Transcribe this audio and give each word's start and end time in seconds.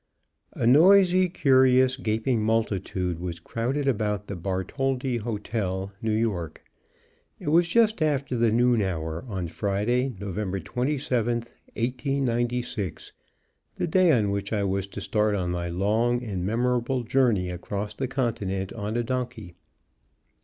_A 0.59 0.65
noisy, 0.65 1.29
curious, 1.29 1.95
gaping 1.95 2.41
multitude 2.41 3.19
was 3.19 3.39
crowded 3.39 3.87
about 3.87 4.25
the 4.25 4.35
Bartholdi 4.35 5.17
Hotel, 5.17 5.93
New 6.01 6.15
York. 6.15 6.63
It 7.39 7.49
was 7.49 7.67
just 7.67 8.01
after 8.01 8.35
the 8.35 8.51
noon 8.51 8.81
hour 8.81 9.23
on 9.27 9.47
Friday, 9.47 10.15
November 10.19 10.59
27, 10.59 11.41
1896, 11.75 13.13
the 13.75 13.85
day 13.85 14.11
on 14.11 14.31
which 14.31 14.51
I 14.51 14.63
was 14.63 14.87
to 14.87 15.01
start 15.01 15.35
on 15.35 15.51
my 15.51 15.69
long 15.69 16.23
and 16.23 16.43
memorable 16.47 17.03
journey 17.03 17.51
across 17.51 17.93
the 17.93 18.07
continent 18.07 18.73
on 18.73 18.97
a 18.97 19.03
donkey. 19.03 19.53